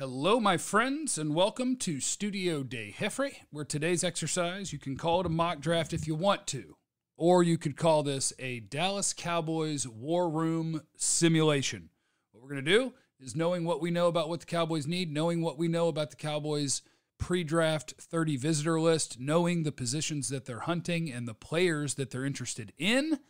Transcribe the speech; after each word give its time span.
Hello, 0.00 0.40
my 0.40 0.56
friends, 0.56 1.18
and 1.18 1.34
welcome 1.34 1.76
to 1.76 2.00
Studio 2.00 2.62
de 2.62 2.94
Jeffrey, 2.98 3.42
where 3.50 3.66
today's 3.66 4.02
exercise, 4.02 4.72
you 4.72 4.78
can 4.78 4.96
call 4.96 5.20
it 5.20 5.26
a 5.26 5.28
mock 5.28 5.60
draft 5.60 5.92
if 5.92 6.06
you 6.06 6.14
want 6.14 6.46
to, 6.46 6.78
or 7.18 7.42
you 7.42 7.58
could 7.58 7.76
call 7.76 8.02
this 8.02 8.32
a 8.38 8.60
Dallas 8.60 9.12
Cowboys 9.12 9.86
war 9.86 10.30
room 10.30 10.80
simulation. 10.96 11.90
What 12.32 12.42
we're 12.42 12.48
going 12.48 12.64
to 12.64 12.78
do 12.78 12.94
is 13.20 13.36
knowing 13.36 13.66
what 13.66 13.82
we 13.82 13.90
know 13.90 14.08
about 14.08 14.30
what 14.30 14.40
the 14.40 14.46
Cowboys 14.46 14.86
need, 14.86 15.12
knowing 15.12 15.42
what 15.42 15.58
we 15.58 15.68
know 15.68 15.88
about 15.88 16.08
the 16.08 16.16
Cowboys 16.16 16.80
pre 17.18 17.44
draft 17.44 17.92
30 18.00 18.38
visitor 18.38 18.80
list, 18.80 19.20
knowing 19.20 19.64
the 19.64 19.70
positions 19.70 20.30
that 20.30 20.46
they're 20.46 20.60
hunting 20.60 21.12
and 21.12 21.28
the 21.28 21.34
players 21.34 21.96
that 21.96 22.10
they're 22.10 22.24
interested 22.24 22.72
in. 22.78 23.20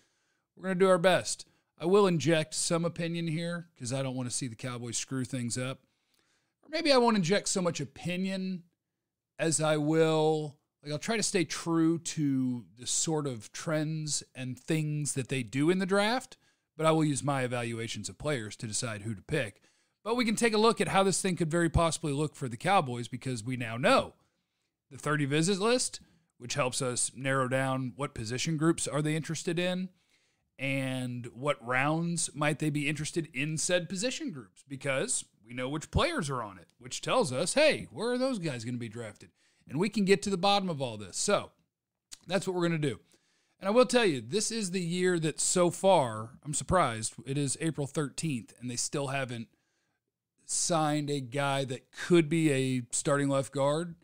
We're 0.54 0.66
going 0.66 0.78
to 0.78 0.84
do 0.84 0.88
our 0.88 0.98
best. 0.98 1.46
I 1.80 1.86
will 1.86 2.06
inject 2.06 2.54
some 2.54 2.84
opinion 2.84 3.26
here 3.26 3.66
because 3.74 3.92
I 3.92 4.04
don't 4.04 4.14
want 4.14 4.30
to 4.30 4.36
see 4.36 4.46
the 4.46 4.54
Cowboys 4.54 4.98
screw 4.98 5.24
things 5.24 5.58
up 5.58 5.80
maybe 6.70 6.92
I 6.92 6.98
won't 6.98 7.16
inject 7.16 7.48
so 7.48 7.60
much 7.60 7.80
opinion 7.80 8.62
as 9.38 9.60
I 9.60 9.76
will 9.76 10.56
like 10.82 10.92
I'll 10.92 10.98
try 10.98 11.16
to 11.16 11.22
stay 11.22 11.44
true 11.44 11.98
to 11.98 12.64
the 12.78 12.86
sort 12.86 13.26
of 13.26 13.52
trends 13.52 14.22
and 14.34 14.58
things 14.58 15.12
that 15.14 15.28
they 15.28 15.42
do 15.42 15.68
in 15.68 15.78
the 15.78 15.86
draft, 15.86 16.38
but 16.76 16.86
I 16.86 16.92
will 16.92 17.04
use 17.04 17.22
my 17.22 17.42
evaluations 17.42 18.08
of 18.08 18.16
players 18.16 18.56
to 18.56 18.66
decide 18.66 19.02
who 19.02 19.14
to 19.14 19.20
pick. 19.20 19.62
But 20.02 20.16
we 20.16 20.24
can 20.24 20.36
take 20.36 20.54
a 20.54 20.58
look 20.58 20.80
at 20.80 20.88
how 20.88 21.02
this 21.02 21.20
thing 21.20 21.36
could 21.36 21.50
very 21.50 21.68
possibly 21.68 22.12
look 22.12 22.34
for 22.34 22.48
the 22.48 22.56
Cowboys 22.56 23.08
because 23.08 23.44
we 23.44 23.58
now 23.58 23.76
know 23.76 24.14
the 24.90 24.96
30 24.96 25.26
visit 25.26 25.58
list, 25.58 26.00
which 26.38 26.54
helps 26.54 26.80
us 26.80 27.12
narrow 27.14 27.48
down 27.48 27.92
what 27.96 28.14
position 28.14 28.56
groups 28.56 28.88
are 28.88 29.02
they 29.02 29.14
interested 29.14 29.58
in 29.58 29.90
and 30.58 31.26
what 31.34 31.66
rounds 31.66 32.30
might 32.34 32.58
they 32.58 32.70
be 32.70 32.88
interested 32.88 33.28
in 33.34 33.58
said 33.58 33.88
position 33.88 34.30
groups 34.30 34.64
because 34.66 35.24
we 35.50 35.56
know 35.56 35.68
which 35.68 35.90
players 35.90 36.30
are 36.30 36.44
on 36.44 36.58
it, 36.58 36.68
which 36.78 37.02
tells 37.02 37.32
us, 37.32 37.54
hey, 37.54 37.88
where 37.90 38.12
are 38.12 38.18
those 38.18 38.38
guys 38.38 38.64
going 38.64 38.76
to 38.76 38.80
be 38.80 38.88
drafted? 38.88 39.30
And 39.68 39.80
we 39.80 39.88
can 39.88 40.04
get 40.04 40.22
to 40.22 40.30
the 40.30 40.36
bottom 40.36 40.70
of 40.70 40.80
all 40.80 40.96
this. 40.96 41.16
So 41.16 41.50
that's 42.28 42.46
what 42.46 42.54
we're 42.54 42.68
going 42.68 42.80
to 42.80 42.88
do. 42.88 43.00
And 43.58 43.66
I 43.66 43.72
will 43.72 43.84
tell 43.84 44.04
you, 44.04 44.20
this 44.20 44.52
is 44.52 44.70
the 44.70 44.80
year 44.80 45.18
that 45.18 45.40
so 45.40 45.70
far, 45.70 46.30
I'm 46.44 46.54
surprised, 46.54 47.14
it 47.26 47.36
is 47.36 47.58
April 47.60 47.88
13th, 47.88 48.52
and 48.60 48.70
they 48.70 48.76
still 48.76 49.08
haven't 49.08 49.48
signed 50.46 51.10
a 51.10 51.20
guy 51.20 51.64
that 51.64 51.90
could 51.90 52.28
be 52.28 52.52
a 52.52 52.82
starting 52.92 53.28
left 53.28 53.52
guard. 53.52 53.96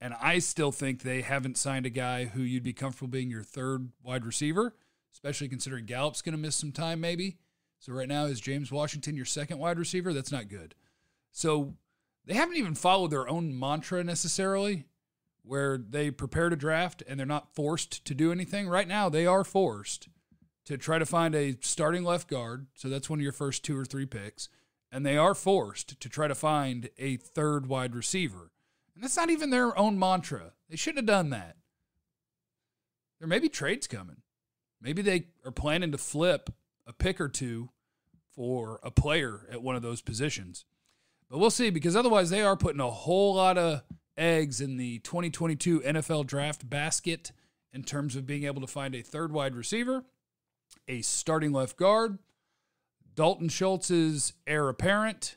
And 0.00 0.14
I 0.20 0.38
still 0.38 0.72
think 0.72 1.02
they 1.02 1.20
haven't 1.20 1.58
signed 1.58 1.84
a 1.84 1.90
guy 1.90 2.24
who 2.24 2.40
you'd 2.40 2.62
be 2.62 2.72
comfortable 2.72 3.08
being 3.08 3.30
your 3.30 3.42
third 3.42 3.90
wide 4.02 4.24
receiver, 4.24 4.74
especially 5.12 5.48
considering 5.48 5.84
Gallup's 5.84 6.22
going 6.22 6.34
to 6.34 6.40
miss 6.40 6.56
some 6.56 6.72
time 6.72 7.00
maybe. 7.00 7.36
So 7.80 7.92
right 7.92 8.08
now, 8.08 8.24
is 8.24 8.40
James 8.40 8.72
Washington 8.72 9.14
your 9.14 9.26
second 9.26 9.58
wide 9.58 9.78
receiver? 9.78 10.14
That's 10.14 10.32
not 10.32 10.48
good. 10.48 10.74
So 11.36 11.74
they 12.24 12.32
haven't 12.32 12.56
even 12.56 12.74
followed 12.74 13.10
their 13.10 13.28
own 13.28 13.58
mantra 13.58 14.02
necessarily, 14.02 14.86
where 15.42 15.76
they 15.76 16.10
prepare 16.10 16.48
to 16.48 16.56
draft 16.56 17.02
and 17.06 17.20
they're 17.20 17.26
not 17.26 17.54
forced 17.54 18.06
to 18.06 18.14
do 18.14 18.32
anything. 18.32 18.66
Right 18.66 18.88
now, 18.88 19.10
they 19.10 19.26
are 19.26 19.44
forced 19.44 20.08
to 20.64 20.78
try 20.78 20.98
to 20.98 21.04
find 21.04 21.34
a 21.34 21.58
starting 21.60 22.04
left 22.04 22.30
guard. 22.30 22.68
So 22.74 22.88
that's 22.88 23.10
one 23.10 23.18
of 23.18 23.22
your 23.22 23.32
first 23.32 23.66
two 23.66 23.78
or 23.78 23.84
three 23.84 24.06
picks. 24.06 24.48
And 24.90 25.04
they 25.04 25.18
are 25.18 25.34
forced 25.34 26.00
to 26.00 26.08
try 26.08 26.26
to 26.26 26.34
find 26.34 26.88
a 26.96 27.18
third 27.18 27.66
wide 27.66 27.94
receiver. 27.94 28.50
And 28.94 29.04
that's 29.04 29.18
not 29.18 29.28
even 29.28 29.50
their 29.50 29.78
own 29.78 29.98
mantra. 29.98 30.54
They 30.70 30.76
shouldn't 30.76 31.06
have 31.06 31.18
done 31.18 31.28
that. 31.30 31.56
There 33.18 33.28
may 33.28 33.40
be 33.40 33.50
trades 33.50 33.86
coming. 33.86 34.22
Maybe 34.80 35.02
they 35.02 35.26
are 35.44 35.52
planning 35.52 35.92
to 35.92 35.98
flip 35.98 36.48
a 36.86 36.94
pick 36.94 37.20
or 37.20 37.28
two 37.28 37.68
for 38.34 38.80
a 38.82 38.90
player 38.90 39.46
at 39.52 39.62
one 39.62 39.76
of 39.76 39.82
those 39.82 40.00
positions. 40.00 40.64
But 41.30 41.38
we'll 41.38 41.50
see 41.50 41.70
because 41.70 41.96
otherwise 41.96 42.30
they 42.30 42.42
are 42.42 42.56
putting 42.56 42.80
a 42.80 42.90
whole 42.90 43.34
lot 43.34 43.58
of 43.58 43.82
eggs 44.16 44.60
in 44.60 44.76
the 44.76 45.00
2022 45.00 45.80
NFL 45.80 46.26
draft 46.26 46.68
basket 46.68 47.32
in 47.72 47.82
terms 47.82 48.16
of 48.16 48.26
being 48.26 48.44
able 48.44 48.60
to 48.60 48.66
find 48.66 48.94
a 48.94 49.02
third 49.02 49.32
wide 49.32 49.54
receiver, 49.54 50.04
a 50.88 51.02
starting 51.02 51.52
left 51.52 51.76
guard, 51.76 52.18
Dalton 53.14 53.48
Schultz's 53.48 54.34
heir 54.46 54.68
apparent. 54.68 55.36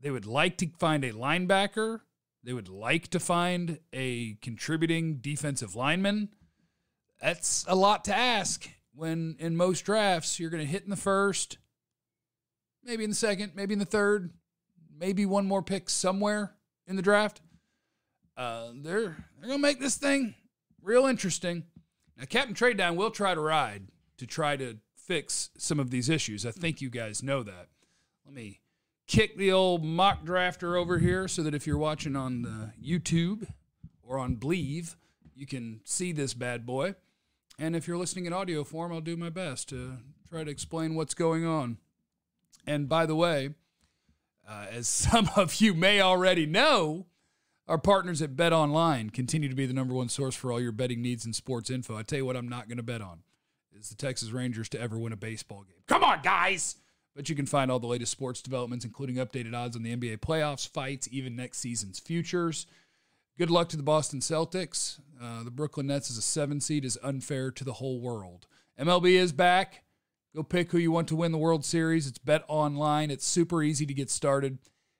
They 0.00 0.10
would 0.10 0.26
like 0.26 0.56
to 0.58 0.68
find 0.78 1.04
a 1.04 1.12
linebacker. 1.12 2.00
They 2.42 2.52
would 2.52 2.68
like 2.68 3.08
to 3.08 3.20
find 3.20 3.80
a 3.92 4.34
contributing 4.34 5.16
defensive 5.16 5.74
lineman. 5.74 6.30
That's 7.20 7.64
a 7.66 7.74
lot 7.74 8.04
to 8.04 8.16
ask 8.16 8.68
when 8.94 9.36
in 9.38 9.56
most 9.56 9.82
drafts 9.82 10.38
you're 10.38 10.50
going 10.50 10.64
to 10.64 10.70
hit 10.70 10.84
in 10.84 10.90
the 10.90 10.96
first, 10.96 11.58
maybe 12.84 13.04
in 13.04 13.10
the 13.10 13.16
second, 13.16 13.52
maybe 13.54 13.72
in 13.72 13.78
the 13.78 13.84
third, 13.84 14.30
maybe 14.98 15.26
one 15.26 15.46
more 15.46 15.62
pick 15.62 15.90
somewhere 15.90 16.54
in 16.86 16.96
the 16.96 17.02
draft. 17.02 17.40
Uh, 18.36 18.68
they're 18.74 19.16
they're 19.38 19.48
gonna 19.48 19.58
make 19.58 19.80
this 19.80 19.96
thing 19.96 20.34
real 20.82 21.06
interesting. 21.06 21.64
Now, 22.16 22.24
Captain 22.24 22.54
Trade 22.54 22.76
Down 22.76 22.96
will 22.96 23.10
try 23.10 23.34
to 23.34 23.40
ride 23.40 23.88
to 24.18 24.26
try 24.26 24.56
to 24.56 24.78
fix 24.94 25.50
some 25.56 25.78
of 25.78 25.90
these 25.90 26.08
issues. 26.08 26.44
I 26.44 26.50
think 26.50 26.80
you 26.80 26.90
guys 26.90 27.22
know 27.22 27.42
that. 27.42 27.68
Let 28.24 28.34
me 28.34 28.60
kick 29.06 29.36
the 29.36 29.52
old 29.52 29.84
mock 29.84 30.24
drafter 30.24 30.76
over 30.76 30.98
here 30.98 31.28
so 31.28 31.42
that 31.42 31.54
if 31.54 31.66
you're 31.66 31.78
watching 31.78 32.16
on 32.16 32.42
the 32.42 32.72
YouTube 32.82 33.48
or 34.02 34.18
on 34.18 34.36
Bleav, 34.36 34.96
you 35.34 35.46
can 35.46 35.80
see 35.84 36.12
this 36.12 36.34
bad 36.34 36.66
boy. 36.66 36.94
And 37.58 37.76
if 37.76 37.86
you're 37.86 37.96
listening 37.96 38.26
in 38.26 38.32
audio 38.32 38.64
form, 38.64 38.92
I'll 38.92 39.00
do 39.00 39.16
my 39.16 39.30
best 39.30 39.68
to 39.70 39.98
try 40.28 40.44
to 40.44 40.50
explain 40.50 40.94
what's 40.94 41.14
going 41.14 41.46
on. 41.46 41.78
And 42.66 42.88
by 42.88 43.06
the 43.06 43.16
way, 43.16 43.54
uh, 44.48 44.66
as 44.70 44.88
some 44.88 45.30
of 45.36 45.60
you 45.60 45.74
may 45.74 46.00
already 46.00 46.46
know, 46.46 47.06
our 47.68 47.78
partners 47.78 48.22
at 48.22 48.36
Bet 48.36 48.52
Online 48.52 49.10
continue 49.10 49.48
to 49.48 49.54
be 49.54 49.66
the 49.66 49.74
number 49.74 49.94
one 49.94 50.08
source 50.08 50.36
for 50.36 50.52
all 50.52 50.60
your 50.60 50.72
betting 50.72 51.02
needs 51.02 51.24
and 51.24 51.34
sports 51.34 51.70
info. 51.70 51.96
I 51.96 52.02
tell 52.02 52.18
you 52.18 52.26
what, 52.26 52.36
I'm 52.36 52.48
not 52.48 52.68
going 52.68 52.76
to 52.76 52.82
bet 52.82 53.00
on 53.00 53.22
is 53.78 53.88
the 53.88 53.94
Texas 53.94 54.30
Rangers 54.30 54.68
to 54.70 54.80
ever 54.80 54.98
win 54.98 55.12
a 55.12 55.16
baseball 55.16 55.62
game. 55.62 55.82
Come 55.86 56.02
on, 56.02 56.20
guys! 56.22 56.76
But 57.14 57.28
you 57.28 57.34
can 57.34 57.46
find 57.46 57.70
all 57.70 57.78
the 57.78 57.86
latest 57.86 58.12
sports 58.12 58.42
developments, 58.42 58.84
including 58.84 59.16
updated 59.16 59.54
odds 59.54 59.76
on 59.76 59.82
the 59.82 59.96
NBA 59.96 60.18
playoffs, 60.18 60.68
fights, 60.68 61.08
even 61.10 61.36
next 61.36 61.58
season's 61.58 61.98
futures. 61.98 62.66
Good 63.38 63.50
luck 63.50 63.68
to 63.70 63.76
the 63.76 63.82
Boston 63.82 64.20
Celtics. 64.20 64.98
Uh, 65.22 65.42
the 65.42 65.50
Brooklyn 65.50 65.86
Nets 65.86 66.10
as 66.10 66.18
a 66.18 66.22
seven 66.22 66.60
seed 66.60 66.84
is 66.84 66.98
unfair 67.02 67.50
to 67.50 67.64
the 67.64 67.74
whole 67.74 68.00
world. 68.00 68.46
MLB 68.78 69.12
is 69.12 69.32
back. 69.32 69.82
Go 70.36 70.42
pick 70.42 70.70
who 70.70 70.76
you 70.76 70.92
want 70.92 71.08
to 71.08 71.16
win 71.16 71.32
the 71.32 71.38
World 71.38 71.64
Series. 71.64 72.06
It's 72.06 72.18
bet 72.18 72.44
online. 72.46 73.10
It's 73.10 73.26
super 73.26 73.62
easy 73.62 73.86
to 73.86 73.94
get 73.94 74.10
started. 74.10 74.58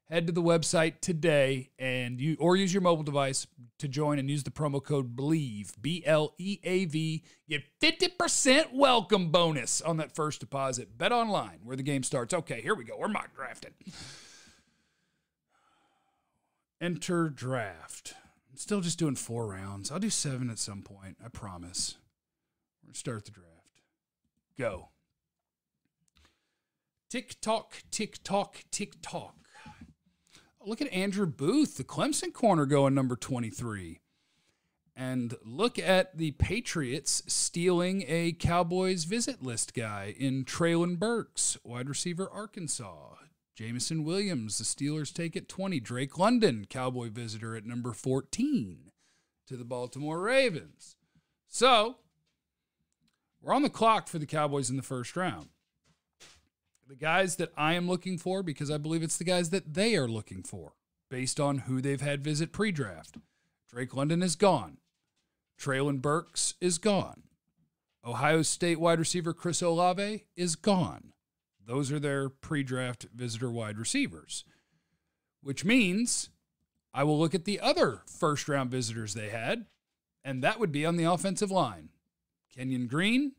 Head 0.09 0.27
to 0.29 0.33
the 0.33 0.41
website 0.43 1.03
today 1.03 1.69
and 1.79 2.19
you 2.19 2.39
or 2.41 2.57
use 2.57 2.73
your 2.73 2.81
mobile 2.81 3.03
device 3.03 3.47
to 3.81 3.87
join 3.87 4.19
and 4.19 4.31
use 4.31 4.45
the 4.45 4.51
promo 4.51 4.83
code 4.83 5.15
BELIEVE, 5.15 5.75
B 5.83 6.03
L 6.07 6.33
E 6.39 6.59
A 6.65 6.87
V. 6.87 7.23
Get 7.51 7.65
50% 7.83 8.73
welcome 8.73 9.31
bonus 9.31 9.83
on 9.83 9.99
that 9.99 10.15
first 10.15 10.41
deposit. 10.41 10.97
Bet 10.97 11.13
online 11.13 11.59
where 11.63 11.77
the 11.77 11.83
game 11.83 12.03
starts. 12.03 12.33
Okay, 12.33 12.63
here 12.63 12.75
we 12.75 12.85
go. 12.85 12.97
We're 12.99 13.09
mock 13.09 13.37
drafting. 13.37 13.75
Enter 16.81 17.29
draft. 17.29 18.15
I'm 18.51 18.57
still 18.57 18.81
just 18.81 18.99
doing 18.99 19.17
four 19.17 19.47
rounds. 19.47 19.93
I'll 19.93 19.99
do 19.99 20.09
seven 20.09 20.49
at 20.49 20.59
some 20.59 20.81
point. 20.81 21.19
I 21.23 21.29
promise. 21.29 21.99
We're 22.83 22.95
to 22.95 22.99
start 22.99 23.27
the 23.27 23.33
draft. 23.33 23.83
Go. 24.59 24.89
Tick 27.09 27.41
tock, 27.41 27.85
tick 27.93 28.23
tock, 28.25 28.65
tick 28.73 28.95
tock. 29.01 29.37
Look 30.65 30.81
at 30.81 30.93
Andrew 30.93 31.27
Booth, 31.27 31.77
the 31.77 31.85
Clemson 31.85 32.33
corner, 32.33 32.67
going 32.67 32.95
number 32.95 33.15
23. 33.15 34.01
And 34.97 35.37
look 35.45 35.79
at 35.79 36.17
the 36.19 36.33
Patriots 36.33 37.23
stealing 37.29 38.05
a 38.09 38.33
Cowboys 38.33 39.05
visit 39.05 39.41
list 39.41 39.73
guy 39.73 40.17
in 40.19 40.45
Treylon 40.45 40.99
Burks, 40.99 41.57
wide 41.63 41.89
receiver, 41.89 42.29
Arkansas. 42.29 43.15
Jameson 43.55 44.03
Williams, 44.03 44.59
the 44.59 44.65
Steelers 44.65 45.15
take 45.15 45.37
at 45.37 45.49
20. 45.49 45.79
Drake 45.79 46.19
London, 46.19 46.67
Cowboy 46.69 47.11
visitor 47.11 47.55
at 47.55 47.65
number 47.65 47.93
14 47.93 48.91
to 49.47 49.57
the 49.57 49.65
Baltimore 49.65 50.21
Ravens. 50.21 50.97
So, 51.49 51.99
we're 53.41 53.55
on 53.55 53.63
the 53.63 53.71
clock 53.71 54.09
for 54.09 54.19
the 54.19 54.27
Cowboys 54.27 54.71
in 54.71 54.77
the 54.77 54.83
first 54.83 55.17
round 55.17 55.51
the 56.89 56.97
guys 56.97 57.37
that 57.37 57.53
I 57.57 57.75
am 57.75 57.89
looking 57.89 58.17
for 58.17 58.43
because 58.43 58.71
I 58.71 58.79
believe 58.79 59.03
it's 59.03 59.17
the 59.17 59.25
guys 59.25 59.51
that 59.51 59.75
they 59.75 59.97
are 59.97 60.09
looking 60.09 60.43
for 60.43 60.75
based 61.11 61.41
on 61.41 61.59
who 61.59 61.81
they've 61.81 62.01
had 62.01 62.23
visit 62.23 62.53
pre 62.53 62.71
draft. 62.71 63.17
Drake 63.69 63.95
London 63.95 64.23
is 64.23 64.37
gone. 64.37 64.79
Treylon 65.61 66.01
Burks 66.01 66.55
is 66.61 66.79
gone. 66.79 67.23
Ohio 68.05 68.43
State 68.43 68.79
wide 68.79 69.01
receiver 69.01 69.33
Chris 69.33 69.63
Olave 69.63 70.27
is 70.37 70.55
gone. 70.55 71.13
Those 71.67 71.91
are 71.91 71.99
their 71.99 72.29
pre 72.29 72.63
draft 72.63 73.07
visitor 73.13 73.51
wide 73.51 73.79
receivers, 73.79 74.45
which 75.43 75.65
means 75.65 76.31
I 76.95 77.03
will 77.03 77.19
look 77.19 77.35
at 77.35 77.45
the 77.45 77.59
other 77.59 78.03
first 78.07 78.49
round 78.49 78.71
visitors 78.71 79.15
they 79.15 79.31
had, 79.31 79.67
and 80.23 80.43
that 80.45 80.61
would 80.61 80.71
be 80.71 80.87
on 80.87 80.97
the 80.97 81.05
offensive 81.05 81.51
line. 81.51 81.89
Kenyon 82.55 82.87
Green, 82.87 83.33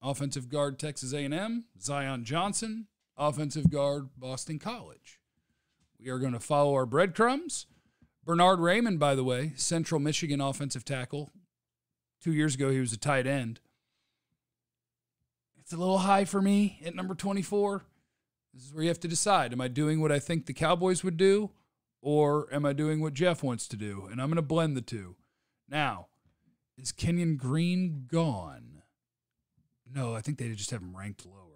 offensive 0.00 0.48
guard 0.48 0.78
Texas 0.78 1.12
A&M, 1.12 1.64
Zion 1.80 2.24
Johnson, 2.24 2.86
offensive 3.16 3.70
guard, 3.70 4.08
Boston 4.16 4.58
College. 4.58 5.20
We 5.98 6.08
are 6.08 6.18
going 6.18 6.32
to 6.32 6.40
follow 6.40 6.74
our 6.74 6.86
breadcrumbs. 6.86 7.66
Bernhard 8.24 8.60
Raimann, 8.60 8.98
by 8.98 9.14
the 9.14 9.24
way, 9.24 9.52
Central 9.56 10.00
Michigan 10.00 10.40
offensive 10.40 10.84
tackle. 10.84 11.30
Two 12.20 12.32
years 12.32 12.54
ago, 12.54 12.70
he 12.70 12.80
was 12.80 12.92
a 12.92 12.98
tight 12.98 13.26
end. 13.26 13.60
It's 15.60 15.72
a 15.72 15.76
little 15.76 15.98
high 15.98 16.24
for 16.24 16.40
me 16.40 16.80
at 16.84 16.94
number 16.94 17.14
24. 17.14 17.82
This 18.54 18.64
is 18.64 18.74
where 18.74 18.82
you 18.82 18.88
have 18.88 19.00
to 19.00 19.08
decide. 19.08 19.52
Am 19.52 19.60
I 19.60 19.68
doing 19.68 20.00
what 20.00 20.12
I 20.12 20.18
think 20.18 20.46
the 20.46 20.52
Cowboys 20.52 21.02
would 21.02 21.16
do, 21.16 21.50
or 22.00 22.52
am 22.52 22.66
I 22.66 22.72
doing 22.72 23.00
what 23.00 23.14
Jeff 23.14 23.42
wants 23.42 23.66
to 23.68 23.76
do? 23.76 24.08
And 24.10 24.20
I'm 24.20 24.28
going 24.28 24.36
to 24.36 24.42
blend 24.42 24.76
the 24.76 24.82
two. 24.82 25.16
Now, 25.68 26.08
is 26.76 26.92
Kenyon 26.92 27.36
Green 27.36 28.06
gone? 28.06 28.82
No, 29.92 30.14
I 30.14 30.20
think 30.20 30.38
they 30.38 30.48
just 30.52 30.70
have 30.70 30.82
him 30.82 30.96
ranked 30.96 31.24
lower. 31.24 31.51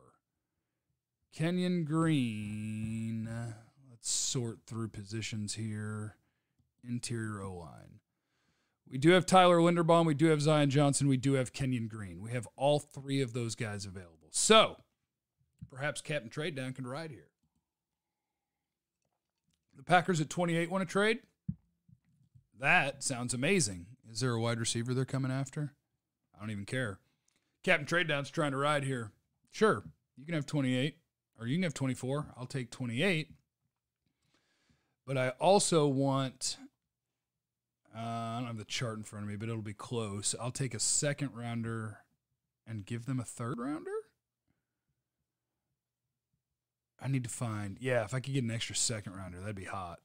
Kenyon 1.36 1.84
Green. 1.84 3.28
Let's 3.90 4.10
sort 4.10 4.60
through 4.66 4.88
positions 4.88 5.54
here. 5.54 6.16
Interior 6.82 7.42
O 7.42 7.52
line. 7.52 8.00
We 8.88 8.96
do 8.96 9.10
have 9.10 9.26
Tyler 9.26 9.58
Linderbaum. 9.58 10.06
We 10.06 10.14
do 10.14 10.26
have 10.26 10.40
Zion 10.40 10.70
Johnson. 10.70 11.08
We 11.08 11.18
do 11.18 11.34
have 11.34 11.52
Kenyon 11.52 11.88
Green. 11.88 12.22
We 12.22 12.30
have 12.30 12.48
all 12.56 12.78
three 12.78 13.20
of 13.20 13.34
those 13.34 13.54
guys 13.54 13.84
available. 13.84 14.28
So 14.30 14.76
perhaps 15.70 16.00
Captain 16.00 16.30
Trade 16.30 16.54
Down 16.54 16.72
can 16.72 16.86
ride 16.86 17.10
here. 17.10 17.28
The 19.76 19.82
Packers 19.82 20.22
at 20.22 20.30
28 20.30 20.70
want 20.70 20.88
to 20.88 20.90
trade. 20.90 21.18
That 22.58 23.02
sounds 23.02 23.34
amazing. 23.34 23.84
Is 24.10 24.20
there 24.20 24.32
a 24.32 24.40
wide 24.40 24.58
receiver 24.58 24.94
they're 24.94 25.04
coming 25.04 25.30
after? 25.30 25.74
I 26.34 26.40
don't 26.40 26.50
even 26.50 26.64
care. 26.64 26.98
Captain 27.62 27.84
Trade 27.86 28.08
Down's 28.08 28.30
trying 28.30 28.52
to 28.52 28.56
ride 28.56 28.84
here. 28.84 29.12
Sure, 29.50 29.84
you 30.16 30.24
can 30.24 30.34
have 30.34 30.46
28 30.46 30.96
or 31.38 31.46
you 31.46 31.56
can 31.56 31.62
have 31.62 31.74
24. 31.74 32.34
I'll 32.36 32.46
take 32.46 32.70
28. 32.70 33.30
But 35.06 35.16
I 35.16 35.30
also 35.40 35.86
want, 35.86 36.56
uh, 37.94 38.00
I 38.00 38.36
don't 38.38 38.48
have 38.48 38.58
the 38.58 38.64
chart 38.64 38.98
in 38.98 39.04
front 39.04 39.24
of 39.24 39.30
me, 39.30 39.36
but 39.36 39.48
it'll 39.48 39.62
be 39.62 39.72
close. 39.72 40.34
I'll 40.40 40.50
take 40.50 40.74
a 40.74 40.80
second 40.80 41.30
rounder 41.34 41.98
and 42.66 42.84
give 42.84 43.06
them 43.06 43.20
a 43.20 43.24
third 43.24 43.58
rounder. 43.58 43.90
I 47.00 47.08
need 47.08 47.24
to 47.24 47.30
find, 47.30 47.76
yeah, 47.80 48.04
if 48.04 48.14
I 48.14 48.20
could 48.20 48.34
get 48.34 48.42
an 48.42 48.50
extra 48.50 48.74
second 48.74 49.14
rounder, 49.14 49.38
that'd 49.38 49.54
be 49.54 49.64
hot. 49.64 50.00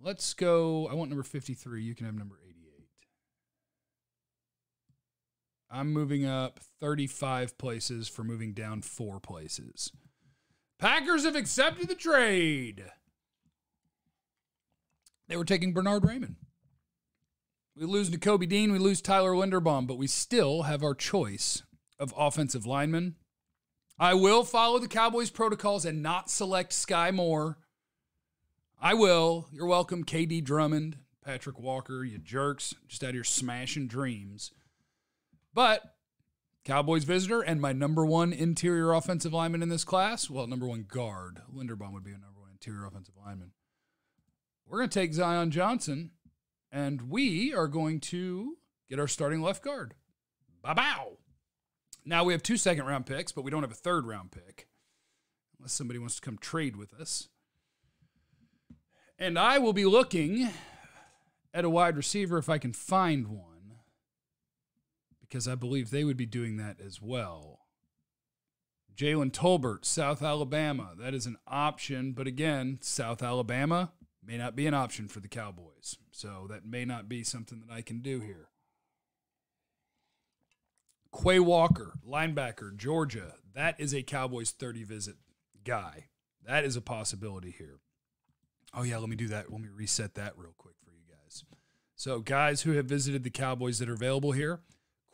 Let's 0.00 0.32
go. 0.34 0.86
I 0.86 0.94
want 0.94 1.10
number 1.10 1.24
53. 1.24 1.82
You 1.82 1.94
can 1.94 2.06
have 2.06 2.14
number 2.14 2.38
88. 2.46 2.86
I'm 5.70 5.92
moving 5.92 6.24
up 6.24 6.60
35 6.80 7.58
places 7.58 8.06
for 8.08 8.22
moving 8.22 8.52
down 8.52 8.82
four 8.82 9.18
places. 9.18 9.90
Packers 10.78 11.24
have 11.24 11.34
accepted 11.34 11.88
the 11.88 11.94
trade. 11.94 12.84
They 15.28 15.36
were 15.36 15.44
taking 15.44 15.72
Bernhard 15.72 16.04
Raimann. 16.04 16.36
We 17.76 17.84
lose 17.84 18.10
Nakobe 18.10 18.48
Dean, 18.48 18.72
we 18.72 18.78
lose 18.78 19.00
Tyler 19.00 19.32
Linderbaum, 19.32 19.86
but 19.86 19.98
we 19.98 20.06
still 20.06 20.62
have 20.62 20.82
our 20.82 20.94
choice 20.94 21.62
of 21.98 22.14
offensive 22.16 22.66
linemen. 22.66 23.16
I 23.98 24.14
will 24.14 24.44
follow 24.44 24.78
the 24.78 24.88
Cowboys 24.88 25.30
protocols 25.30 25.84
and 25.84 26.02
not 26.02 26.30
select 26.30 26.72
Skyy 26.72 27.12
Moore. 27.12 27.58
I 28.80 28.94
will. 28.94 29.48
You're 29.52 29.66
welcome, 29.66 30.04
KD 30.04 30.44
Drummond, 30.44 30.98
Patrik 31.26 31.58
Walker, 31.58 32.04
you 32.04 32.18
jerks, 32.18 32.74
just 32.86 33.02
out 33.02 33.14
here 33.14 33.24
smashing 33.24 33.88
dreams. 33.88 34.52
But 35.52 35.82
Cowboys 36.68 37.04
visitor 37.04 37.40
and 37.40 37.62
my 37.62 37.72
number 37.72 38.04
one 38.04 38.30
interior 38.30 38.92
offensive 38.92 39.32
lineman 39.32 39.62
in 39.62 39.70
this 39.70 39.84
class, 39.84 40.28
well, 40.28 40.46
number 40.46 40.66
one 40.68 40.84
guard, 40.86 41.40
Linderbaum 41.50 41.94
would 41.94 42.04
be 42.04 42.10
a 42.10 42.18
number 42.18 42.42
one 42.42 42.50
interior 42.50 42.84
offensive 42.84 43.14
lineman. 43.24 43.52
We're 44.66 44.80
going 44.80 44.90
to 44.90 45.00
take 45.00 45.14
Zion 45.14 45.50
Johnson, 45.50 46.10
and 46.70 47.08
we 47.08 47.54
are 47.54 47.68
going 47.68 48.00
to 48.00 48.58
get 48.86 49.00
our 49.00 49.08
starting 49.08 49.40
left 49.40 49.64
guard. 49.64 49.94
Bow 50.62 50.74
bow. 50.74 51.12
Now 52.04 52.24
we 52.24 52.34
have 52.34 52.42
two 52.42 52.58
second 52.58 52.84
round 52.84 53.06
picks, 53.06 53.32
but 53.32 53.44
we 53.44 53.50
don't 53.50 53.62
have 53.62 53.72
a 53.72 53.74
third 53.74 54.04
round 54.04 54.30
pick, 54.30 54.68
unless 55.58 55.72
somebody 55.72 55.98
wants 55.98 56.16
to 56.16 56.20
come 56.20 56.36
trade 56.36 56.76
with 56.76 56.92
us. 56.92 57.30
And 59.18 59.38
I 59.38 59.56
will 59.56 59.72
be 59.72 59.86
looking 59.86 60.50
at 61.54 61.64
a 61.64 61.70
wide 61.70 61.96
receiver 61.96 62.36
if 62.36 62.50
I 62.50 62.58
can 62.58 62.74
find 62.74 63.28
one 63.28 63.47
because 65.28 65.46
I 65.46 65.54
believe 65.54 65.90
they 65.90 66.04
would 66.04 66.16
be 66.16 66.26
doing 66.26 66.56
that 66.56 66.80
as 66.84 67.00
well. 67.02 67.60
Jalen 68.96 69.30
Tolbert, 69.30 69.84
South 69.84 70.22
Alabama. 70.22 70.90
That 70.98 71.14
is 71.14 71.26
an 71.26 71.36
option, 71.46 72.12
but 72.12 72.26
again, 72.26 72.78
South 72.80 73.22
Alabama 73.22 73.92
may 74.24 74.36
not 74.36 74.56
be 74.56 74.66
an 74.66 74.74
option 74.74 75.06
for 75.06 75.20
the 75.20 75.28
Cowboys. 75.28 75.96
So 76.10 76.46
that 76.50 76.66
may 76.66 76.84
not 76.84 77.08
be 77.08 77.22
something 77.22 77.60
that 77.60 77.72
I 77.72 77.80
can 77.80 78.00
do 78.00 78.20
here. 78.20 78.48
Quay 81.22 81.38
Walker, 81.38 81.94
linebacker, 82.06 82.76
Georgia. 82.76 83.34
That 83.54 83.78
is 83.78 83.94
a 83.94 84.02
Cowboys 84.02 84.50
30 84.50 84.82
visit 84.84 85.16
guy. 85.64 86.06
That 86.44 86.64
is 86.64 86.76
a 86.76 86.80
possibility 86.80 87.54
here. 87.56 87.78
Oh, 88.74 88.82
yeah, 88.82 88.98
let 88.98 89.08
me 89.08 89.16
do 89.16 89.28
that. 89.28 89.50
Let 89.50 89.60
me 89.60 89.68
reset 89.74 90.14
that 90.14 90.36
real 90.36 90.54
quick 90.58 90.74
for 90.84 90.92
you 90.92 91.04
guys. 91.08 91.44
So, 91.94 92.20
guys 92.20 92.62
who 92.62 92.72
have 92.72 92.86
visited 92.86 93.24
the 93.24 93.30
Cowboys 93.30 93.78
that 93.78 93.88
are 93.88 93.94
available 93.94 94.32
here 94.32 94.60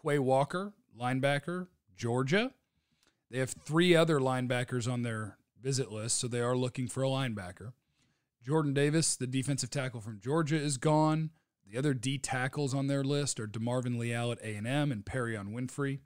Quay 0.04 0.18
Walker, 0.18 0.74
linebacker, 0.98 1.68
Georgia. 1.96 2.52
They 3.30 3.38
have 3.38 3.50
three 3.50 3.96
other 3.96 4.20
linebackers 4.20 4.90
on 4.90 5.02
their 5.02 5.38
visit 5.60 5.90
list, 5.90 6.18
so 6.18 6.28
they 6.28 6.40
are 6.40 6.56
looking 6.56 6.88
for 6.88 7.02
a 7.02 7.08
linebacker. 7.08 7.72
Jordan 8.42 8.74
Davis, 8.74 9.16
the 9.16 9.26
defensive 9.26 9.70
tackle 9.70 10.00
from 10.00 10.20
Georgia, 10.20 10.56
is 10.56 10.76
gone. 10.76 11.30
The 11.66 11.78
other 11.78 11.94
D 11.94 12.18
tackles 12.18 12.74
on 12.74 12.86
their 12.86 13.02
list 13.02 13.40
are 13.40 13.46
DeMarvin 13.46 13.98
Leal 13.98 14.30
at 14.32 14.42
A&M 14.42 14.92
and 14.92 15.04
Perrion 15.04 15.54
Winfrey 15.54 16.00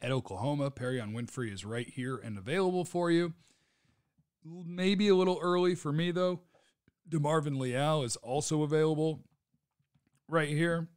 at 0.00 0.12
Oklahoma. 0.12 0.70
Perrion 0.70 1.12
Winfrey 1.12 1.52
is 1.52 1.64
right 1.64 1.88
here 1.88 2.16
and 2.16 2.38
available 2.38 2.84
for 2.84 3.10
you. 3.10 3.34
Maybe 4.44 5.08
a 5.08 5.16
little 5.16 5.40
early 5.42 5.74
for 5.74 5.92
me, 5.92 6.12
though. 6.12 6.42
DeMarvin 7.10 7.58
Leal 7.58 8.04
is 8.04 8.14
also 8.16 8.62
available 8.62 9.24
right 10.28 10.48
here. 10.48 10.88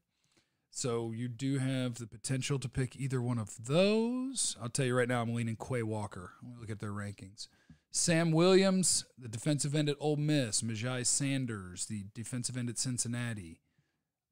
So 0.72 1.12
you 1.12 1.28
do 1.28 1.58
have 1.58 1.96
the 1.96 2.08
potential 2.08 2.60
to 2.60 2.70
pick 2.70 2.96
either 2.96 3.22
one 3.22 3.40
of 3.40 3.66
those. 3.66 4.56
I'll 4.62 4.70
tell 4.70 4.86
you 4.86 4.96
right 4.96 5.08
now, 5.08 5.22
I'm 5.22 5.34
leaning 5.34 5.58
Quay 5.58 5.84
Walker. 5.84 6.34
Let 6.42 6.52
me 6.52 6.58
look 6.60 6.70
at 6.70 6.80
their 6.80 6.92
rankings. 6.92 7.48
Sam 7.92 8.32
Williams, 8.32 9.06
the 9.18 9.28
defensive 9.28 9.74
end 9.74 9.90
at 9.90 9.98
Ole 10.00 10.16
Miss. 10.16 10.62
Myjai 10.62 11.06
Sanders, 11.06 11.88
the 11.88 12.06
defensive 12.14 12.56
end 12.56 12.70
at 12.70 12.78
Cincinnati. 12.78 13.62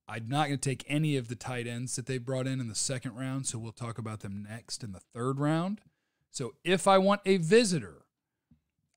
I'm 0.07 0.29
not 0.29 0.47
going 0.47 0.59
to 0.59 0.69
take 0.69 0.85
any 0.87 1.17
of 1.17 1.27
the 1.27 1.35
tight 1.35 1.67
ends 1.67 1.95
that 1.95 2.05
they 2.05 2.17
brought 2.17 2.47
in 2.47 2.61
in 2.61 2.67
the 2.67 2.75
second 2.75 3.15
round, 3.15 3.45
so 3.45 3.57
we'll 3.57 3.73
talk 3.73 3.97
about 3.97 4.21
them 4.21 4.45
next 4.47 4.83
in 4.83 4.93
the 4.93 5.01
third 5.13 5.39
round. 5.39 5.81
So 6.29 6.53
if 6.63 6.87
I 6.87 6.97
want 6.97 7.21
a 7.25 7.37
visitor, 7.37 8.05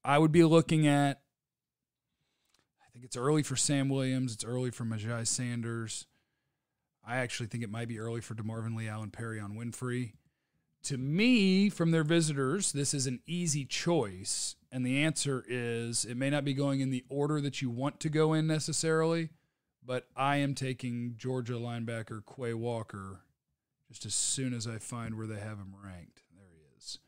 I 0.04 0.18
would 0.18 0.30
be 0.30 0.44
looking 0.44 0.86
at. 0.86 1.20
I 2.80 2.92
think 2.92 3.04
it's 3.04 3.16
early 3.16 3.42
for 3.42 3.56
Sam 3.56 3.88
Williams. 3.88 4.34
It's 4.34 4.44
early 4.44 4.70
for 4.70 4.84
Myjai 4.84 5.26
Sanders. 5.26 6.06
I 7.06 7.16
actually 7.16 7.46
think 7.46 7.64
it 7.64 7.70
might 7.70 7.88
be 7.88 7.98
early 7.98 8.20
for 8.20 8.34
DeMarvin 8.34 8.76
Leal 8.76 9.02
and 9.02 9.12
Perrion 9.12 9.56
Winfrey. 9.56 10.12
To 10.84 10.96
me, 10.96 11.68
from 11.68 11.90
their 11.90 12.04
visitors, 12.04 12.72
this 12.72 12.94
is 12.94 13.06
an 13.06 13.20
easy 13.26 13.64
choice. 13.64 14.56
And 14.72 14.84
the 14.84 15.02
answer 15.02 15.44
is 15.48 16.04
it 16.04 16.16
may 16.16 16.30
not 16.30 16.44
be 16.44 16.54
going 16.54 16.80
in 16.80 16.90
the 16.90 17.04
order 17.08 17.40
that 17.40 17.60
you 17.60 17.68
want 17.68 18.00
to 18.00 18.08
go 18.08 18.32
in 18.32 18.46
necessarily, 18.46 19.30
but 19.84 20.06
I 20.16 20.36
am 20.36 20.54
taking 20.54 21.14
Georgia 21.16 21.54
linebacker 21.54 22.22
Quay 22.24 22.54
Walker 22.54 23.22
just 23.88 24.06
as 24.06 24.14
soon 24.14 24.54
as 24.54 24.66
I 24.66 24.78
find 24.78 25.16
where 25.16 25.26
they 25.26 25.40
have 25.40 25.58
him 25.58 25.74
ranked. 25.84 26.22
There 26.36 26.46
he 26.52 26.76
is. 26.78 26.98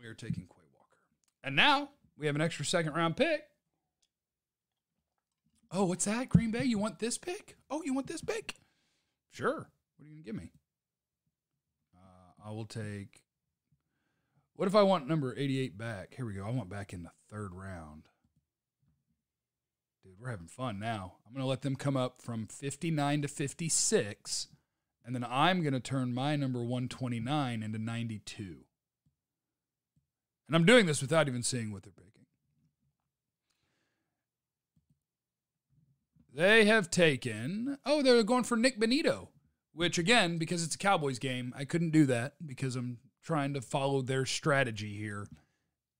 We 0.00 0.06
are 0.08 0.14
taking 0.14 0.44
Quay 0.44 0.66
Walker. 0.76 0.98
And 1.44 1.54
now 1.54 1.90
we 2.18 2.26
have 2.26 2.34
an 2.34 2.42
extra 2.42 2.64
second 2.64 2.94
round 2.94 3.16
pick. 3.16 3.44
Oh, 5.70 5.84
what's 5.84 6.04
that? 6.04 6.28
Green 6.28 6.50
Bay? 6.50 6.64
You 6.64 6.78
want 6.78 6.98
this 6.98 7.18
pick? 7.18 7.56
Oh, 7.70 7.82
you 7.84 7.94
want 7.94 8.06
this 8.06 8.22
pick? 8.22 8.54
Sure. 9.30 9.68
What 9.96 10.06
are 10.06 10.08
you 10.08 10.10
going 10.10 10.22
to 10.22 10.24
give 10.24 10.36
me? 10.36 10.52
Uh, 11.94 12.48
I 12.48 12.50
will 12.52 12.66
take. 12.66 13.22
What 14.54 14.68
if 14.68 14.76
I 14.76 14.82
want 14.82 15.08
number 15.08 15.34
88 15.36 15.76
back? 15.76 16.14
Here 16.14 16.24
we 16.24 16.34
go. 16.34 16.46
I 16.46 16.50
want 16.50 16.68
back 16.68 16.92
in 16.92 17.02
the 17.02 17.10
third 17.28 17.52
round. 17.52 18.04
Dude, 20.04 20.14
we're 20.20 20.30
having 20.30 20.46
fun 20.46 20.78
now. 20.78 21.14
I'm 21.26 21.32
going 21.32 21.42
to 21.42 21.48
let 21.48 21.62
them 21.62 21.76
come 21.76 21.96
up 21.96 22.20
from 22.20 22.46
59 22.46 23.22
to 23.22 23.28
56, 23.28 24.48
and 25.04 25.14
then 25.14 25.26
I'm 25.28 25.62
going 25.62 25.72
to 25.72 25.80
turn 25.80 26.14
my 26.14 26.36
number 26.36 26.60
129 26.60 27.62
into 27.62 27.78
92. 27.78 28.56
And 30.46 30.54
I'm 30.54 30.66
doing 30.66 30.86
this 30.86 31.00
without 31.00 31.26
even 31.26 31.42
seeing 31.42 31.72
what 31.72 31.82
they're 31.82 31.92
picking. 31.92 32.13
They 36.34 36.64
have 36.64 36.90
taken, 36.90 37.78
oh, 37.86 38.02
they're 38.02 38.24
going 38.24 38.42
for 38.42 38.56
Nik 38.56 38.80
Bonitto, 38.80 39.28
which 39.72 39.98
again, 39.98 40.36
because 40.36 40.64
it's 40.64 40.74
a 40.74 40.78
Cowboys 40.78 41.20
game, 41.20 41.54
I 41.56 41.64
couldn't 41.64 41.90
do 41.90 42.06
that 42.06 42.34
because 42.44 42.74
I'm 42.74 42.98
trying 43.22 43.54
to 43.54 43.60
follow 43.60 44.02
their 44.02 44.26
strategy 44.26 44.96
here. 44.96 45.28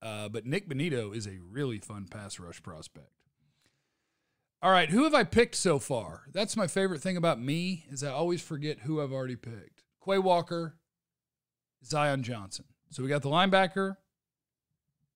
Uh, 0.03 0.29
but 0.29 0.45
Nik 0.45 0.69
Bonitto 0.69 1.15
is 1.15 1.29
a 1.29 1.39
really 1.49 1.79
fun 1.79 2.09
pass 2.11 2.41
rush 2.41 2.61
prospect. 2.63 3.13
All 4.61 4.73
right, 4.73 4.91
who 4.91 5.05
have 5.05 5.15
I 5.15 5.23
picked 5.23 5.55
so 5.55 5.79
far? 5.79 6.25
That's 6.33 6.57
my 6.57 6.67
favorite 6.67 7.01
thing 7.01 7.17
about 7.17 7.41
me 7.41 7.87
is 7.89 8.03
I 8.03 8.11
always 8.11 8.43
forget 8.43 8.81
who 8.81 9.01
I've 9.01 9.13
already 9.13 9.37
picked. 9.37 9.85
Quay 10.05 10.19
Walker, 10.19 10.77
Zion 11.85 12.25
Johnson. 12.25 12.65
So 12.91 13.03
we 13.03 13.09
got 13.09 13.23
the 13.23 13.31
linebacker, 13.31 13.97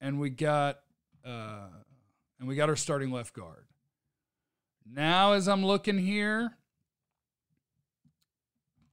and 0.01 0.21
we 0.21 0.31
got 0.31 0.79
uh, 1.25 1.69
and 2.39 2.47
we 2.47 2.57
got 2.57 2.69
our 2.69 2.77
starting 2.77 3.11
left 3.11 3.35
guard. 3.35 3.65
Now, 4.91 5.33
as 5.33 5.49
I'm 5.49 5.65
looking 5.65 5.99
here, 5.99 6.57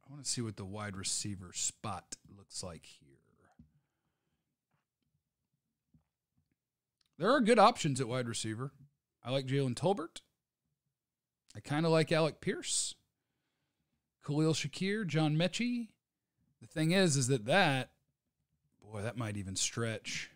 I 0.03 0.11
want 0.11 0.23
to 0.23 0.29
see 0.29 0.41
what 0.41 0.57
the 0.57 0.65
wide 0.65 0.97
receiver 0.97 1.51
spot 1.53 2.15
looks 2.37 2.61
like 2.61 2.85
here. 2.85 3.15
There 7.17 7.31
are 7.31 7.39
good 7.39 7.59
options 7.59 8.01
at 8.01 8.09
wide 8.09 8.27
receiver. 8.27 8.71
I 9.23 9.31
like 9.31 9.47
Jalen 9.47 9.75
Tolbert. 9.75 10.21
I 11.55 11.61
kind 11.61 11.85
of 11.85 11.91
like 11.93 12.11
Alec 12.11 12.41
Pierce, 12.41 12.95
Khalil 14.25 14.53
Shakir, 14.53 15.07
John 15.07 15.37
Metchie. 15.37 15.87
The 16.61 16.67
thing 16.67 16.91
is, 16.91 17.15
is 17.15 17.27
that 17.27 17.45
that, 17.45 17.91
boy, 18.83 19.01
that 19.01 19.17
might 19.17 19.37
even 19.37 19.55
stretch. 19.55 20.31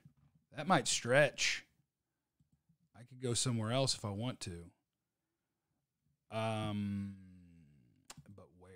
That 0.56 0.68
might 0.68 0.88
stretch. 0.88 1.66
I 2.98 3.04
could 3.04 3.22
go 3.22 3.34
somewhere 3.34 3.74
else 3.74 3.94
if 3.96 4.06
I 4.06 4.12
want 4.12 4.40
to. 4.42 4.72
Um, 6.32 7.16
but 8.36 8.46
where? 8.60 8.70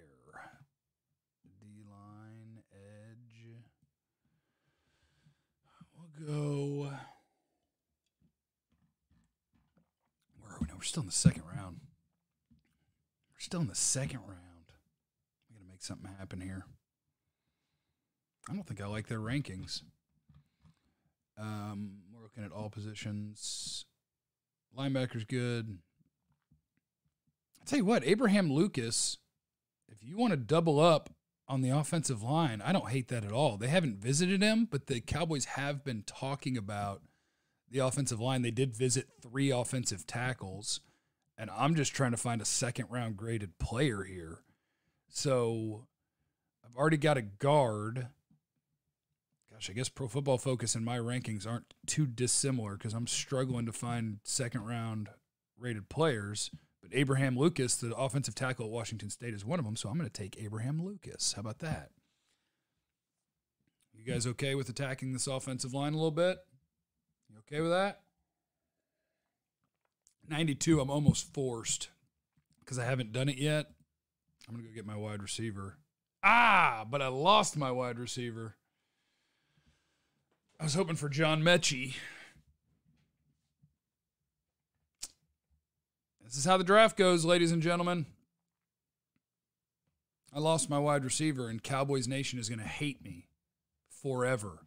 D 1.59 1.83
line, 1.89 2.63
edge. 2.73 3.47
We'll 5.95 6.27
go. 6.27 6.91
Where 10.39 10.51
are 10.51 10.57
we 10.59 10.67
now? 10.67 10.73
We're 10.75 10.81
still 10.83 11.01
in 11.01 11.07
the 11.07 11.13
second 11.13 11.43
round. 11.55 11.81
We're 13.31 13.39
still 13.39 13.61
in 13.61 13.67
the 13.67 13.75
second 13.75 14.21
round. 14.21 14.71
We 15.49 15.55
got 15.55 15.61
to 15.63 15.69
make 15.69 15.83
something 15.83 16.09
happen 16.17 16.41
here. 16.41 16.65
I 18.49 18.53
don't 18.53 18.67
think 18.67 18.81
I 18.81 18.87
like 18.87 19.07
their 19.07 19.19
rankings. 19.19 19.83
Um, 21.37 21.99
we're 22.11 22.21
looking 22.21 22.43
at 22.43 22.51
all 22.51 22.69
positions. 22.69 23.85
Linebacker's 24.77 25.23
good. 25.23 25.77
I 27.63 27.65
tell 27.65 27.79
you 27.79 27.85
what, 27.85 28.05
Abraham 28.05 28.51
Lucas, 28.51 29.19
if 29.87 30.03
you 30.03 30.17
want 30.17 30.31
to 30.31 30.37
double 30.37 30.81
up 30.81 31.11
on 31.47 31.61
the 31.61 31.69
offensive 31.69 32.21
line, 32.21 32.61
I 32.61 32.73
don't 32.73 32.89
hate 32.89 33.07
that 33.07 33.23
at 33.23 33.31
all. 33.31 33.55
They 33.55 33.69
haven't 33.69 34.01
visited 34.01 34.41
him, 34.41 34.67
but 34.69 34.87
the 34.87 34.99
Cowboys 34.99 35.45
have 35.45 35.81
been 35.81 36.03
talking 36.05 36.57
about 36.57 37.03
the 37.71 37.79
offensive 37.79 38.19
line. 38.19 38.41
They 38.41 38.51
did 38.51 38.75
visit 38.75 39.07
three 39.21 39.49
offensive 39.49 40.05
tackles, 40.05 40.81
and 41.37 41.49
I'm 41.51 41.73
just 41.73 41.93
trying 41.95 42.11
to 42.11 42.17
find 42.17 42.41
a 42.41 42.45
second 42.45 42.87
round 42.89 43.15
graded 43.15 43.57
player 43.59 44.03
here. 44.03 44.39
So 45.07 45.87
I've 46.65 46.75
already 46.75 46.97
got 46.97 47.17
a 47.17 47.21
guard. 47.21 48.07
Gosh, 49.53 49.69
I 49.69 49.73
guess 49.73 49.87
Pro 49.87 50.09
Football 50.09 50.37
Focus 50.37 50.75
and 50.75 50.83
my 50.83 50.97
rankings 50.97 51.47
aren't 51.47 51.73
too 51.87 52.07
dissimilar 52.07 52.73
because 52.73 52.93
I'm 52.93 53.07
struggling 53.07 53.65
to 53.67 53.71
find 53.71 54.19
second 54.25 54.65
round 54.65 55.07
rated 55.57 55.87
players. 55.87 56.51
Abraham 56.93 57.37
Lucas, 57.37 57.75
the 57.75 57.95
offensive 57.95 58.35
tackle 58.35 58.65
at 58.65 58.71
Washington 58.71 59.09
State, 59.09 59.33
is 59.33 59.43
one 59.43 59.59
of 59.59 59.65
them. 59.65 59.75
So 59.75 59.89
I'm 59.89 59.97
going 59.97 60.09
to 60.09 60.13
take 60.13 60.41
Abraham 60.41 60.83
Lucas. 60.83 61.33
How 61.33 61.41
about 61.41 61.59
that? 61.59 61.89
You 63.93 64.03
guys 64.11 64.27
okay 64.27 64.55
with 64.55 64.69
attacking 64.69 65.13
this 65.13 65.27
offensive 65.27 65.73
line 65.73 65.93
a 65.93 65.97
little 65.97 66.11
bit? 66.11 66.37
You 67.29 67.37
okay 67.39 67.61
with 67.61 67.71
that? 67.71 68.01
92, 70.29 70.79
I'm 70.79 70.89
almost 70.89 71.33
forced 71.33 71.89
because 72.59 72.79
I 72.79 72.85
haven't 72.85 73.11
done 73.11 73.29
it 73.29 73.37
yet. 73.37 73.71
I'm 74.47 74.55
going 74.55 74.65
to 74.65 74.69
go 74.69 74.75
get 74.75 74.85
my 74.85 74.95
wide 74.95 75.21
receiver. 75.21 75.77
Ah, 76.23 76.85
but 76.89 77.01
I 77.01 77.07
lost 77.07 77.57
my 77.57 77.71
wide 77.71 77.99
receiver. 77.99 78.55
I 80.59 80.63
was 80.63 80.73
hoping 80.73 80.95
for 80.95 81.09
John 81.09 81.41
Metchie. 81.43 81.95
This 86.33 86.39
is 86.39 86.45
how 86.45 86.57
the 86.57 86.63
draft 86.63 86.97
goes, 86.97 87.25
ladies 87.25 87.51
and 87.51 87.61
gentlemen. 87.61 88.07
I 90.33 90.39
lost 90.39 90.67
my 90.67 90.79
wide 90.79 91.05
receiver, 91.05 91.47
and 91.47 91.61
Cowboys 91.61 92.07
Nation 92.07 92.39
is 92.39 92.49
going 92.49 92.57
to 92.57 92.65
hate 92.65 93.03
me 93.03 93.27
forever. 94.01 94.65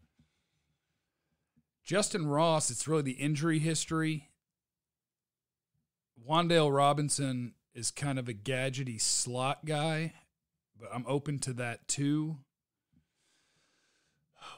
Justyn 1.85 2.33
Ross, 2.33 2.71
it's 2.71 2.87
really 2.87 3.03
the 3.03 3.15
injury 3.15 3.59
history. 3.59 4.29
Wan'Dale 6.25 6.73
Robinson 6.73 7.55
is 7.75 7.91
kind 7.91 8.21
of 8.21 8.29
a 8.29 8.33
gadgety 8.33 9.01
slot 9.01 9.67
guy, 9.67 10.13
but 10.81 10.89
I'm 10.95 11.05
open 11.09 11.41
to 11.41 11.53
that 11.55 11.89
too. 11.89 12.37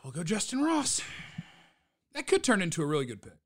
We'll 0.04 0.12
go 0.12 0.24
Justyn 0.24 0.62
Ross. 0.62 1.00
That 2.12 2.26
could 2.26 2.44
turn 2.44 2.60
into 2.60 2.82
a 2.82 2.86
really 2.86 3.06
good 3.06 3.22
pick. 3.22 3.38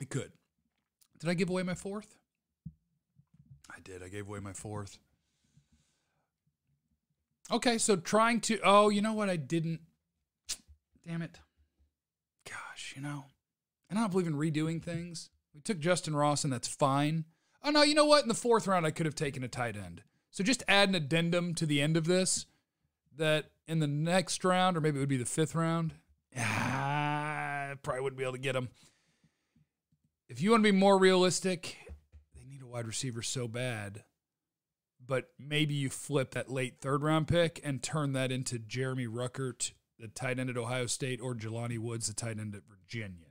It 0.00 0.08
could. 0.08 0.32
Did 1.18 1.30
I 1.30 1.34
give 1.34 1.50
away 1.50 1.62
my 1.62 1.74
fourth? 1.74 2.16
I 3.70 3.80
did. 3.82 4.02
I 4.02 4.08
gave 4.08 4.28
away 4.28 4.40
my 4.40 4.52
fourth. 4.52 4.98
Okay, 7.50 7.78
so 7.78 7.96
trying 7.96 8.40
to. 8.42 8.58
Oh, 8.62 8.88
you 8.88 9.00
know 9.00 9.14
what? 9.14 9.30
I 9.30 9.36
didn't. 9.36 9.80
Damn 11.06 11.22
it. 11.22 11.38
Gosh, 12.48 12.92
you 12.94 13.02
know, 13.02 13.24
I 13.90 13.94
don't 13.94 14.10
believe 14.10 14.26
in 14.26 14.34
redoing 14.34 14.82
things. 14.82 15.30
We 15.54 15.60
took 15.60 15.80
Justyn 15.80 16.14
Ross, 16.14 16.44
and 16.44 16.52
that's 16.52 16.68
fine. 16.68 17.24
Oh, 17.62 17.70
no, 17.70 17.82
you 17.82 17.94
know 17.94 18.04
what? 18.04 18.22
In 18.22 18.28
the 18.28 18.34
fourth 18.34 18.66
round, 18.66 18.86
I 18.86 18.90
could 18.90 19.06
have 19.06 19.14
taken 19.14 19.42
a 19.42 19.48
tight 19.48 19.76
end. 19.76 20.02
So 20.30 20.44
just 20.44 20.62
add 20.68 20.88
an 20.88 20.94
addendum 20.94 21.54
to 21.54 21.66
the 21.66 21.80
end 21.80 21.96
of 21.96 22.06
this 22.06 22.46
that 23.16 23.46
in 23.66 23.80
the 23.80 23.86
next 23.86 24.44
round, 24.44 24.76
or 24.76 24.80
maybe 24.80 24.98
it 24.98 25.00
would 25.00 25.08
be 25.08 25.16
the 25.16 25.24
fifth 25.24 25.54
round, 25.54 25.94
ah, 26.38 27.74
probably 27.82 28.02
wouldn't 28.02 28.18
be 28.18 28.24
able 28.24 28.34
to 28.34 28.38
get 28.38 28.54
him. 28.54 28.68
If 30.28 30.42
you 30.42 30.50
want 30.50 30.62
to 30.62 30.72
be 30.72 30.78
more 30.78 30.98
realistic, 30.98 31.78
they 32.34 32.44
need 32.44 32.60
a 32.60 32.66
wide 32.66 32.86
receiver 32.86 33.22
so 33.22 33.48
bad. 33.48 34.04
But 35.04 35.30
maybe 35.38 35.72
you 35.72 35.88
flip 35.88 36.32
that 36.32 36.50
late 36.50 36.82
third 36.82 37.02
round 37.02 37.28
pick 37.28 37.62
and 37.64 37.82
turn 37.82 38.12
that 38.12 38.30
into 38.30 38.58
Jeremy 38.58 39.06
Ruckert, 39.06 39.72
the 39.98 40.08
tight 40.08 40.38
end 40.38 40.50
at 40.50 40.58
Ohio 40.58 40.84
State, 40.84 41.22
or 41.22 41.34
Jelani 41.34 41.78
Woods, 41.78 42.08
the 42.08 42.12
tight 42.12 42.38
end 42.38 42.54
at 42.54 42.62
Virginia. 42.68 43.28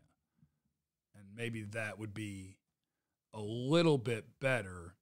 And 1.15 1.25
maybe 1.35 1.61
that 1.61 1.99
would 1.99 2.15
be 2.15 2.57
a 3.31 3.39
little 3.39 3.99
bit 3.99 4.25
better. 4.39 4.95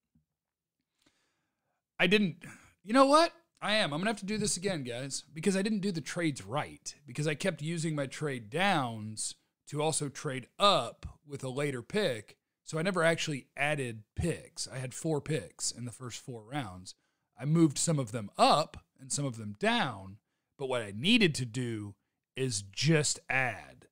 I 1.97 2.07
didn't, 2.07 2.43
you 2.83 2.91
know 2.91 3.05
what? 3.05 3.31
I 3.61 3.75
am. 3.75 3.93
I'm 3.93 3.99
going 3.99 4.03
to 4.03 4.09
have 4.09 4.19
to 4.19 4.25
do 4.25 4.37
this 4.37 4.57
again, 4.57 4.83
guys, 4.83 5.23
because 5.33 5.55
I 5.55 5.61
didn't 5.61 5.79
do 5.79 5.93
the 5.93 6.01
trades 6.01 6.45
right. 6.45 6.93
Because 7.07 7.25
I 7.25 7.35
kept 7.35 7.61
using 7.61 7.95
my 7.95 8.05
trade 8.05 8.49
downs 8.49 9.35
to 9.67 9.81
also 9.81 10.09
trade 10.09 10.47
up 10.59 11.05
with 11.27 11.43
a 11.43 11.49
later 11.49 11.81
pick. 11.81 12.37
So 12.63 12.79
I 12.79 12.81
never 12.81 13.03
actually 13.03 13.47
added 13.55 14.03
picks. 14.15 14.67
I 14.67 14.77
had 14.77 14.93
four 14.93 15.21
picks 15.21 15.71
in 15.71 15.85
the 15.85 15.91
first 15.91 16.19
four 16.19 16.43
rounds. 16.43 16.95
I 17.39 17.45
moved 17.45 17.77
some 17.77 17.99
of 17.99 18.11
them 18.11 18.29
up 18.37 18.77
and 18.99 19.11
some 19.11 19.25
of 19.25 19.37
them 19.37 19.55
down. 19.59 20.17
But 20.57 20.69
what 20.69 20.81
I 20.81 20.93
needed 20.95 21.35
to 21.35 21.45
do 21.45 21.95
is 22.35 22.61
just 22.61 23.19
add 23.29 23.87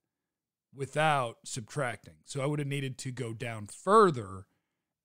without 0.76 1.38
subtracting. 1.46 2.16
So 2.26 2.42
I 2.42 2.46
would 2.46 2.60
have 2.60 2.68
needed 2.68 2.98
to 3.00 3.12
go 3.12 3.34
down 3.34 3.68
further 3.68 4.48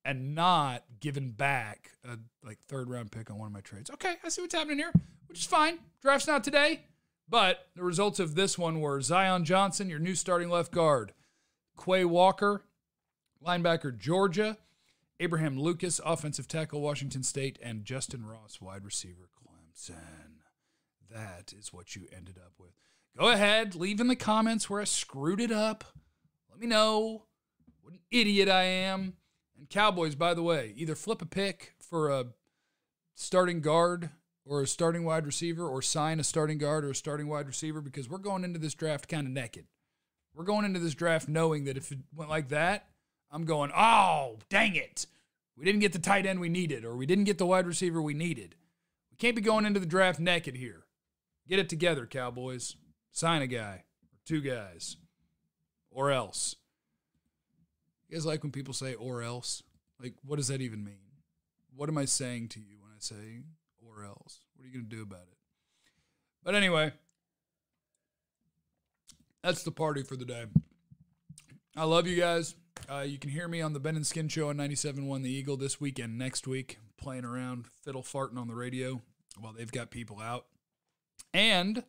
and 0.04 0.34
not 0.34 0.84
given 1.00 1.32
back 1.32 1.90
a 2.04 2.18
like 2.42 2.58
third 2.68 2.88
round 2.88 3.12
pick 3.12 3.30
on 3.30 3.38
one 3.38 3.48
of 3.48 3.52
my 3.52 3.60
trades. 3.60 3.90
Okay, 3.90 4.14
I 4.24 4.28
see 4.28 4.40
what's 4.40 4.54
happening 4.54 4.78
here, 4.78 4.92
which 5.26 5.40
is 5.40 5.46
fine. 5.46 5.78
Draft's 6.00 6.26
not 6.26 6.44
today, 6.44 6.84
but 7.28 7.68
the 7.74 7.82
results 7.82 8.18
of 8.18 8.34
this 8.34 8.58
one 8.58 8.80
were 8.80 9.00
Zion 9.00 9.44
Johnson, 9.44 9.90
your 9.90 9.98
new 9.98 10.14
starting 10.14 10.48
left 10.48 10.72
guard, 10.72 11.12
Quay 11.82 12.04
Walker, 12.04 12.64
linebacker 13.44 13.96
Georgia, 13.96 14.58
Abraham 15.20 15.58
Lucas, 15.58 16.00
offensive 16.04 16.48
tackle 16.48 16.80
Washington 16.80 17.22
State, 17.22 17.58
and 17.62 17.84
Justyn 17.84 18.24
Ross, 18.24 18.60
wide 18.60 18.84
receiver 18.84 19.28
Clemson. 19.36 20.42
That 21.10 21.52
is 21.58 21.72
what 21.72 21.96
you 21.96 22.06
ended 22.14 22.36
up 22.38 22.52
with. 22.58 22.70
Go 23.18 23.28
ahead, 23.28 23.74
leave 23.74 24.00
in 24.00 24.08
the 24.08 24.16
comments 24.16 24.70
where 24.70 24.80
I 24.80 24.84
screwed 24.84 25.40
it 25.40 25.50
up. 25.50 25.84
Let 26.50 26.60
me 26.60 26.66
know 26.66 27.24
what 27.80 27.94
an 27.94 28.00
idiot 28.10 28.48
I 28.48 28.62
am. 28.62 29.14
And 29.56 29.68
Cowboys, 29.68 30.14
by 30.14 30.34
the 30.34 30.42
way, 30.42 30.72
either 30.76 30.94
flip 30.94 31.20
a 31.20 31.26
pick 31.26 31.74
for 31.80 32.10
a 32.10 32.26
starting 33.14 33.60
guard 33.60 34.10
or 34.48 34.62
a 34.62 34.66
starting 34.66 35.04
wide 35.04 35.26
receiver 35.26 35.68
or 35.68 35.82
sign 35.82 36.18
a 36.18 36.24
starting 36.24 36.56
guard 36.56 36.84
or 36.84 36.90
a 36.90 36.94
starting 36.94 37.28
wide 37.28 37.46
receiver 37.46 37.82
because 37.82 38.08
we're 38.08 38.18
going 38.18 38.44
into 38.44 38.58
this 38.58 38.74
draft 38.74 39.06
kind 39.06 39.26
of 39.26 39.32
naked. 39.32 39.66
We're 40.34 40.44
going 40.44 40.64
into 40.64 40.80
this 40.80 40.94
draft 40.94 41.28
knowing 41.28 41.64
that 41.64 41.76
if 41.76 41.92
it 41.92 41.98
went 42.14 42.30
like 42.30 42.48
that, 42.48 42.86
I'm 43.30 43.44
going, 43.44 43.70
oh, 43.76 44.38
dang 44.48 44.74
it. 44.74 45.06
We 45.56 45.64
didn't 45.64 45.80
get 45.80 45.92
the 45.92 45.98
tight 45.98 46.24
end 46.24 46.40
we 46.40 46.48
needed 46.48 46.84
or 46.84 46.96
we 46.96 47.04
didn't 47.04 47.24
get 47.24 47.36
the 47.36 47.46
wide 47.46 47.66
receiver 47.66 48.00
we 48.00 48.14
needed. 48.14 48.54
We 49.10 49.16
can't 49.18 49.36
be 49.36 49.42
going 49.42 49.66
into 49.66 49.80
the 49.80 49.86
draft 49.86 50.18
naked 50.18 50.56
here. 50.56 50.84
Get 51.46 51.58
it 51.58 51.68
together, 51.68 52.06
Cowboys. 52.06 52.76
Sign 53.10 53.42
a 53.42 53.46
guy 53.46 53.84
or 54.12 54.18
two 54.24 54.40
guys, 54.40 54.96
or 55.90 56.10
else. 56.10 56.56
You 58.08 58.16
guys 58.16 58.26
like 58.26 58.42
when 58.42 58.52
people 58.52 58.74
say 58.74 58.94
or 58.94 59.22
else? 59.22 59.62
Like, 60.00 60.14
what 60.24 60.36
does 60.36 60.48
that 60.48 60.60
even 60.60 60.84
mean? 60.84 61.00
What 61.74 61.88
am 61.88 61.98
I 61.98 62.04
saying 62.04 62.48
to 62.50 62.60
you 62.60 62.78
when 62.80 62.92
I 62.92 63.00
say 63.00 63.40
else? 64.04 64.40
What 64.54 64.64
are 64.64 64.68
you 64.68 64.74
going 64.74 64.88
to 64.88 64.96
do 64.96 65.02
about 65.02 65.22
it? 65.30 65.38
But 66.44 66.54
anyway, 66.54 66.92
that's 69.42 69.62
the 69.62 69.70
party 69.70 70.02
for 70.02 70.16
the 70.16 70.24
day. 70.24 70.46
I 71.76 71.84
love 71.84 72.06
you 72.06 72.16
guys. 72.16 72.54
Uh, 72.90 73.00
you 73.00 73.18
can 73.18 73.30
hear 73.30 73.46
me 73.46 73.60
on 73.60 73.72
the 73.72 73.80
Ben 73.80 73.96
and 73.96 74.06
Skin 74.06 74.28
Show 74.28 74.48
on 74.48 74.56
97.1 74.56 75.22
The 75.22 75.30
Eagle 75.30 75.56
this 75.56 75.80
week 75.80 75.98
and 75.98 76.18
next 76.18 76.46
week, 76.46 76.78
playing 76.96 77.24
around, 77.24 77.66
fiddle 77.82 78.02
farting 78.02 78.38
on 78.38 78.48
the 78.48 78.54
radio 78.54 79.02
while 79.38 79.52
they've 79.52 79.70
got 79.70 79.90
people 79.90 80.20
out. 80.20 80.46
And 81.34 81.84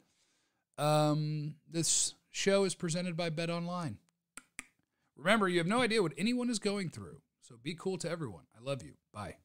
um, 0.77 1.55
this 1.69 2.15
show 2.31 2.65
is 2.65 2.75
presented 2.75 3.15
by 3.15 3.29
Bet 3.29 3.49
Online. 3.49 3.97
Remember, 5.15 5.47
you 5.47 5.57
have 5.57 5.67
no 5.67 5.81
idea 5.81 6.01
what 6.01 6.13
anyone 6.17 6.49
is 6.49 6.59
going 6.59 6.89
through, 6.89 7.21
so 7.41 7.55
be 7.61 7.75
cool 7.77 7.97
to 7.99 8.09
everyone. 8.09 8.43
I 8.57 8.63
love 8.63 8.83
you. 8.83 8.93
Bye. 9.13 9.35